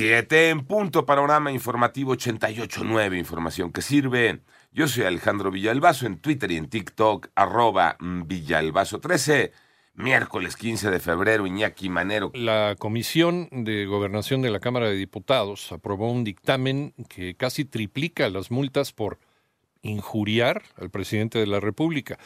Siete 0.00 0.48
en 0.48 0.64
punto, 0.64 1.04
panorama 1.04 1.52
informativo 1.52 2.14
88.9, 2.14 3.18
información 3.18 3.70
que 3.70 3.82
sirve. 3.82 4.40
Yo 4.72 4.88
soy 4.88 5.04
Alejandro 5.04 5.50
Villalbazo 5.50 6.06
en 6.06 6.16
Twitter 6.16 6.50
y 6.52 6.56
en 6.56 6.70
TikTok, 6.70 7.28
arroba 7.34 7.98
Villalbazo13. 7.98 9.50
Miércoles 9.92 10.56
15 10.56 10.90
de 10.90 11.00
febrero, 11.00 11.46
Iñaki 11.46 11.90
Manero. 11.90 12.30
La 12.32 12.76
Comisión 12.78 13.50
de 13.52 13.84
Gobernación 13.84 14.40
de 14.40 14.48
la 14.48 14.60
Cámara 14.60 14.88
de 14.88 14.94
Diputados 14.94 15.70
aprobó 15.70 16.10
un 16.10 16.24
dictamen 16.24 16.94
que 17.10 17.34
casi 17.34 17.66
triplica 17.66 18.30
las 18.30 18.50
multas 18.50 18.94
por 18.94 19.18
injuriar 19.82 20.62
al 20.76 20.90
presidente 20.90 21.38
de 21.38 21.46
la 21.46 21.60
República. 21.60 22.18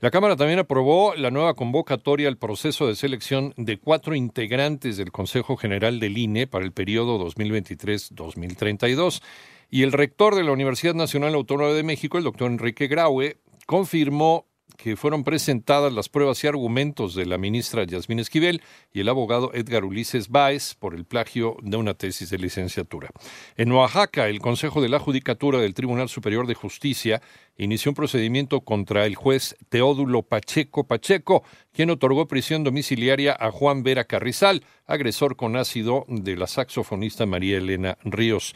La 0.00 0.10
Cámara 0.10 0.36
también 0.36 0.58
aprobó 0.58 1.14
la 1.14 1.30
nueva 1.30 1.54
convocatoria 1.54 2.28
al 2.28 2.38
proceso 2.38 2.86
de 2.86 2.96
selección 2.96 3.52
de 3.56 3.78
cuatro 3.78 4.14
integrantes 4.14 4.96
del 4.96 5.12
Consejo 5.12 5.56
General 5.56 6.00
del 6.00 6.16
INE 6.16 6.46
para 6.46 6.64
el 6.64 6.72
periodo 6.72 7.18
2023-2032. 7.26 9.22
Y 9.70 9.82
el 9.82 9.92
rector 9.92 10.34
de 10.34 10.44
la 10.44 10.52
Universidad 10.52 10.94
Nacional 10.94 11.34
Autónoma 11.34 11.70
de 11.72 11.82
México, 11.82 12.18
el 12.18 12.24
doctor 12.24 12.50
Enrique 12.50 12.88
Graue, 12.88 13.36
confirmó 13.66 14.49
que 14.82 14.96
fueron 14.96 15.24
presentadas 15.24 15.92
las 15.92 16.08
pruebas 16.08 16.42
y 16.42 16.46
argumentos 16.46 17.14
de 17.14 17.26
la 17.26 17.36
ministra 17.36 17.84
Yasmín 17.84 18.18
Esquivel 18.18 18.62
y 18.92 19.00
el 19.00 19.08
abogado 19.10 19.50
Edgar 19.52 19.84
Ulises 19.84 20.28
Báez 20.30 20.74
por 20.74 20.94
el 20.94 21.04
plagio 21.04 21.56
de 21.62 21.76
una 21.76 21.94
tesis 21.94 22.30
de 22.30 22.38
licenciatura. 22.38 23.10
En 23.56 23.72
Oaxaca, 23.72 24.28
el 24.28 24.40
Consejo 24.40 24.80
de 24.80 24.88
la 24.88 24.98
Judicatura 24.98 25.58
del 25.58 25.74
Tribunal 25.74 26.08
Superior 26.08 26.46
de 26.46 26.54
Justicia 26.54 27.20
inició 27.58 27.90
un 27.90 27.94
procedimiento 27.94 28.62
contra 28.62 29.04
el 29.04 29.16
juez 29.16 29.54
Teódulo 29.68 30.22
Pacheco 30.22 30.84
Pacheco, 30.84 31.44
quien 31.72 31.90
otorgó 31.90 32.26
prisión 32.26 32.64
domiciliaria 32.64 33.36
a 33.38 33.50
Juan 33.50 33.82
Vera 33.82 34.04
Carrizal, 34.04 34.64
agresor 34.86 35.36
con 35.36 35.56
ácido 35.56 36.06
de 36.08 36.36
la 36.36 36.46
saxofonista 36.46 37.26
María 37.26 37.58
Elena 37.58 37.98
Ríos. 38.02 38.54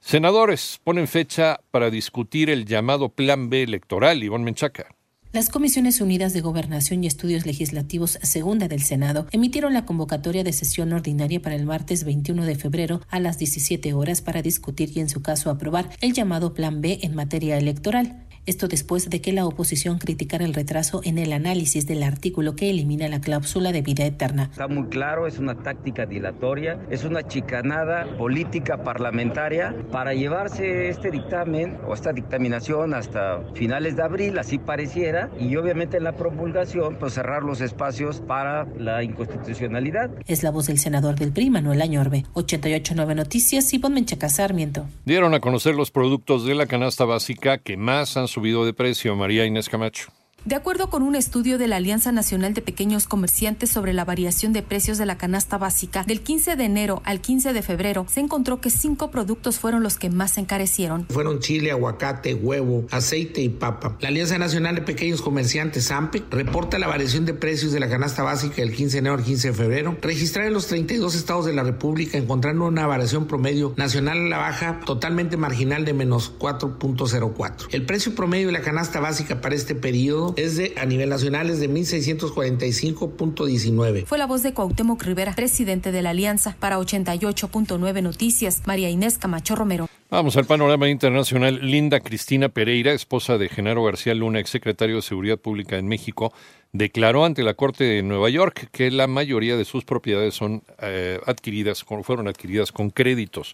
Senadores 0.00 0.80
ponen 0.82 1.06
fecha 1.06 1.60
para 1.70 1.90
discutir 1.90 2.50
el 2.50 2.64
llamado 2.64 3.10
Plan 3.10 3.50
B 3.50 3.62
electoral. 3.62 4.24
Iván 4.24 4.42
Menchaca. 4.42 4.96
Las 5.32 5.48
Comisiones 5.48 6.00
Unidas 6.00 6.32
de 6.32 6.40
Gobernación 6.40 7.04
y 7.04 7.06
Estudios 7.06 7.46
Legislativos 7.46 8.18
Segunda 8.20 8.66
del 8.66 8.82
Senado 8.82 9.28
emitieron 9.30 9.72
la 9.74 9.86
convocatoria 9.86 10.42
de 10.42 10.52
sesión 10.52 10.92
ordinaria 10.92 11.40
para 11.40 11.54
el 11.54 11.66
martes 11.66 12.02
21 12.02 12.44
de 12.46 12.56
febrero 12.56 13.00
a 13.08 13.20
las 13.20 13.38
17 13.38 13.92
horas 13.92 14.22
para 14.22 14.42
discutir 14.42 14.90
y 14.92 14.98
en 14.98 15.08
su 15.08 15.22
caso 15.22 15.48
aprobar 15.48 15.88
el 16.00 16.14
llamado 16.14 16.52
Plan 16.52 16.80
B 16.80 16.98
en 17.02 17.14
materia 17.14 17.58
electoral. 17.58 18.26
Esto 18.46 18.68
después 18.68 19.10
de 19.10 19.20
que 19.20 19.32
la 19.32 19.44
oposición 19.44 19.98
criticara 19.98 20.44
el 20.44 20.54
retraso 20.54 21.02
en 21.04 21.18
el 21.18 21.32
análisis 21.32 21.86
del 21.86 22.02
artículo 22.02 22.56
que 22.56 22.70
elimina 22.70 23.06
la 23.08 23.20
cláusula 23.20 23.70
de 23.70 23.82
vida 23.82 24.06
eterna. 24.06 24.48
Está 24.50 24.66
muy 24.66 24.88
claro, 24.88 25.26
es 25.26 25.38
una 25.38 25.62
táctica 25.62 26.06
dilatoria, 26.06 26.80
es 26.90 27.04
una 27.04 27.26
chicanada 27.26 28.16
política 28.16 28.82
parlamentaria 28.82 29.76
para 29.92 30.14
llevarse 30.14 30.88
este 30.88 31.10
dictamen 31.10 31.78
o 31.86 31.92
esta 31.92 32.12
dictaminación 32.12 32.94
hasta 32.94 33.42
finales 33.54 33.96
de 33.96 34.02
abril, 34.02 34.38
así 34.38 34.58
pareciera, 34.58 35.30
y 35.38 35.54
obviamente 35.56 35.98
en 35.98 36.04
la 36.04 36.16
promulgación, 36.16 36.96
pues 36.98 37.14
cerrar 37.14 37.42
los 37.42 37.60
espacios 37.60 38.20
para 38.20 38.66
la 38.78 39.02
inconstitucionalidad. 39.02 40.10
Es 40.26 40.42
la 40.42 40.50
voz 40.50 40.66
del 40.66 40.78
senador 40.78 41.16
del 41.16 41.32
PRI, 41.32 41.50
Manuel 41.50 41.82
Añorbe. 41.82 42.24
889 42.32 43.14
Noticias, 43.14 43.72
Ivonne 43.74 43.96
Menchaca 43.96 44.30
Sarmiento. 44.30 44.86
Dieron 45.04 45.34
a 45.34 45.40
conocer 45.40 45.74
los 45.74 45.90
productos 45.90 46.46
de 46.46 46.54
la 46.54 46.66
canasta 46.66 47.04
básica 47.04 47.58
que 47.58 47.76
más 47.76 48.16
han 48.16 48.28
subido 48.30 48.64
de 48.64 48.72
precio, 48.72 49.14
María 49.16 49.44
Inés 49.44 49.68
Camacho. 49.68 50.19
De 50.46 50.54
acuerdo 50.54 50.88
con 50.88 51.02
un 51.02 51.16
estudio 51.16 51.58
de 51.58 51.68
la 51.68 51.76
Alianza 51.76 52.12
Nacional 52.12 52.54
de 52.54 52.62
Pequeños 52.62 53.06
Comerciantes 53.06 53.68
sobre 53.68 53.92
la 53.92 54.06
variación 54.06 54.54
de 54.54 54.62
precios 54.62 54.96
de 54.96 55.04
la 55.04 55.18
canasta 55.18 55.58
básica, 55.58 56.02
del 56.04 56.22
15 56.22 56.56
de 56.56 56.64
enero 56.64 57.02
al 57.04 57.20
15 57.20 57.52
de 57.52 57.60
febrero, 57.60 58.06
se 58.08 58.20
encontró 58.20 58.58
que 58.58 58.70
cinco 58.70 59.10
productos 59.10 59.58
fueron 59.58 59.82
los 59.82 59.98
que 59.98 60.08
más 60.08 60.32
se 60.32 60.40
encarecieron. 60.40 61.04
Fueron 61.10 61.40
chile, 61.40 61.70
aguacate, 61.70 62.34
huevo, 62.34 62.86
aceite 62.90 63.42
y 63.42 63.50
papa. 63.50 63.98
La 64.00 64.08
Alianza 64.08 64.38
Nacional 64.38 64.76
de 64.76 64.80
Pequeños 64.80 65.20
Comerciantes, 65.20 65.90
AMPE, 65.90 66.24
reporta 66.30 66.78
la 66.78 66.86
variación 66.86 67.26
de 67.26 67.34
precios 67.34 67.72
de 67.72 67.80
la 67.80 67.90
canasta 67.90 68.22
básica 68.22 68.62
del 68.62 68.74
15 68.74 68.92
de 68.92 68.98
enero 68.98 69.16
al 69.16 69.24
15 69.24 69.48
de 69.48 69.54
febrero. 69.54 69.98
Registrar 70.00 70.46
en 70.46 70.54
los 70.54 70.68
32 70.68 71.16
estados 71.16 71.44
de 71.44 71.52
la 71.52 71.64
República, 71.64 72.16
encontrando 72.16 72.64
una 72.64 72.86
variación 72.86 73.26
promedio 73.26 73.74
nacional 73.76 74.18
a 74.18 74.28
la 74.28 74.38
baja 74.38 74.80
totalmente 74.86 75.36
marginal 75.36 75.84
de 75.84 75.92
menos 75.92 76.32
4.04. 76.38 77.66
El 77.72 77.84
precio 77.84 78.14
promedio 78.14 78.46
de 78.46 78.54
la 78.54 78.62
canasta 78.62 79.00
básica 79.00 79.42
para 79.42 79.54
este 79.54 79.74
periodo 79.74 80.29
es 80.36 80.56
de, 80.56 80.74
a 80.76 80.86
nivel 80.86 81.08
nacional 81.08 81.50
es 81.50 81.60
de 81.60 81.70
1.645.19. 81.70 84.06
Fue 84.06 84.18
la 84.18 84.26
voz 84.26 84.42
de 84.42 84.52
Cuauhtémoc 84.54 85.00
Rivera, 85.02 85.34
presidente 85.34 85.92
de 85.92 86.02
la 86.02 86.10
Alianza, 86.10 86.56
para 86.58 86.78
88.9 86.78 88.02
Noticias, 88.02 88.62
María 88.66 88.90
Inés 88.90 89.18
Camacho 89.18 89.54
Romero. 89.56 89.88
Vamos 90.10 90.36
al 90.36 90.44
panorama 90.44 90.88
internacional. 90.88 91.60
Linda 91.62 92.00
Cristina 92.00 92.48
Pereira, 92.48 92.92
esposa 92.92 93.38
de 93.38 93.48
Genaro 93.48 93.84
García 93.84 94.12
Luna, 94.14 94.40
exsecretario 94.40 94.96
de 94.96 95.02
Seguridad 95.02 95.38
Pública 95.38 95.78
en 95.78 95.86
México, 95.86 96.32
declaró 96.72 97.24
ante 97.24 97.44
la 97.44 97.54
Corte 97.54 97.84
de 97.84 98.02
Nueva 98.02 98.28
York 98.28 98.70
que 98.72 98.90
la 98.90 99.06
mayoría 99.06 99.56
de 99.56 99.64
sus 99.64 99.84
propiedades 99.84 100.34
son 100.34 100.64
eh, 100.82 101.20
adquiridas, 101.26 101.84
fueron 102.02 102.26
adquiridas 102.26 102.72
con 102.72 102.90
créditos. 102.90 103.52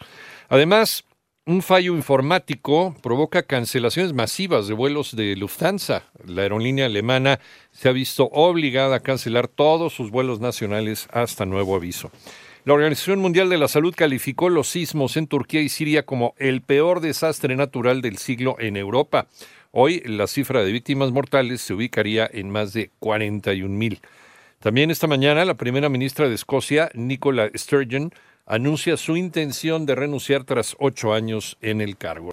Además, 0.48 1.04
un 1.46 1.62
fallo 1.62 1.94
informático 1.94 2.96
provoca 3.02 3.44
cancelaciones 3.44 4.12
masivas 4.12 4.66
de 4.66 4.74
vuelos 4.74 5.14
de 5.14 5.36
Lufthansa. 5.36 6.02
La 6.26 6.42
aerolínea 6.42 6.86
alemana 6.86 7.38
se 7.70 7.88
ha 7.88 7.92
visto 7.92 8.28
obligada 8.32 8.96
a 8.96 9.00
cancelar 9.00 9.46
todos 9.46 9.92
sus 9.92 10.10
vuelos 10.10 10.40
nacionales 10.40 11.06
hasta 11.12 11.46
nuevo 11.46 11.76
aviso. 11.76 12.10
La 12.64 12.74
Organización 12.74 13.20
Mundial 13.20 13.48
de 13.48 13.58
la 13.58 13.68
Salud 13.68 13.94
calificó 13.96 14.48
los 14.48 14.68
sismos 14.68 15.16
en 15.16 15.28
Turquía 15.28 15.60
y 15.60 15.68
Siria 15.68 16.04
como 16.04 16.34
el 16.36 16.62
peor 16.62 17.00
desastre 17.00 17.54
natural 17.54 18.02
del 18.02 18.18
siglo 18.18 18.56
en 18.58 18.76
Europa. 18.76 19.28
Hoy 19.70 20.02
la 20.04 20.26
cifra 20.26 20.64
de 20.64 20.72
víctimas 20.72 21.12
mortales 21.12 21.60
se 21.60 21.74
ubicaría 21.74 22.28
en 22.32 22.50
más 22.50 22.72
de 22.72 22.90
41 22.98 23.72
mil. 23.72 24.00
También 24.58 24.90
esta 24.90 25.06
mañana 25.06 25.44
la 25.44 25.54
primera 25.54 25.88
ministra 25.88 26.28
de 26.28 26.34
Escocia, 26.34 26.90
Nicola 26.94 27.50
Sturgeon, 27.54 28.10
anuncia 28.46 28.96
su 28.96 29.16
intención 29.16 29.86
de 29.86 29.96
renunciar 29.96 30.44
tras 30.44 30.76
ocho 30.78 31.12
años 31.12 31.58
en 31.60 31.80
el 31.80 31.96
cargo. 31.96 32.30